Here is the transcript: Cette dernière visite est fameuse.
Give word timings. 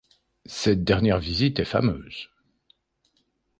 Cette 0.47 0.83
dernière 0.83 1.19
visite 1.19 1.59
est 1.59 1.63
fameuse. 1.63 2.31